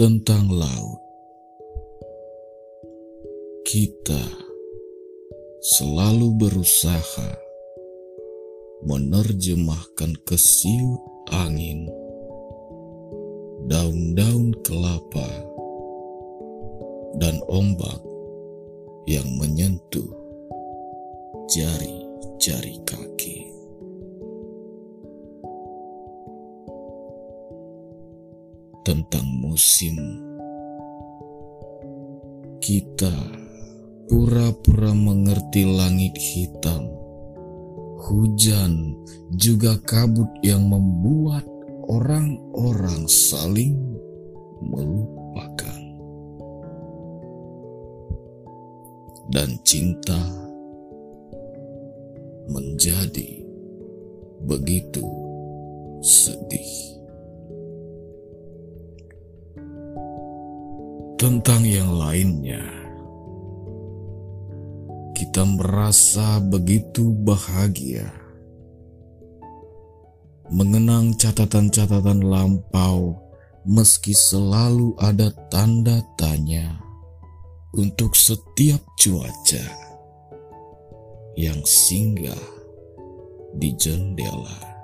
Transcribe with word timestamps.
tentang 0.00 0.48
laut. 0.48 0.96
Kita 3.68 4.24
selalu 5.60 6.40
berusaha 6.40 7.36
menerjemahkan 8.88 10.16
kesiut 10.24 11.04
angin, 11.28 11.84
daun-daun 13.68 14.56
kelapa, 14.64 15.28
dan 17.20 17.36
ombak 17.52 18.00
yang 19.04 19.28
menyentuh 19.36 20.08
jari-jari 21.52 22.80
kaki. 22.88 23.09
Tentang 28.80 29.28
musim, 29.44 29.92
kita 32.64 33.12
pura-pura 34.08 34.96
mengerti 34.96 35.68
langit 35.68 36.16
hitam, 36.16 36.88
hujan, 38.00 38.96
juga 39.36 39.76
kabut 39.84 40.32
yang 40.40 40.64
membuat 40.64 41.44
orang-orang 41.92 43.04
saling 43.04 43.76
melupakan. 44.64 45.80
Dan 49.28 49.60
cinta 49.60 50.24
menjadi 52.48 53.44
begitu 54.48 55.04
sedih. 56.00 56.99
Tentang 61.20 61.68
yang 61.68 62.00
lainnya, 62.00 62.64
kita 65.12 65.44
merasa 65.44 66.40
begitu 66.40 67.12
bahagia. 67.12 68.08
Mengenang 70.48 71.12
catatan-catatan 71.20 72.24
lampau, 72.24 73.20
meski 73.68 74.16
selalu 74.16 74.96
ada 74.96 75.28
tanda 75.52 76.00
tanya 76.16 76.80
untuk 77.76 78.16
setiap 78.16 78.80
cuaca 78.96 79.66
yang 81.36 81.60
singgah 81.68 82.48
di 83.60 83.76
jendela. 83.76 84.79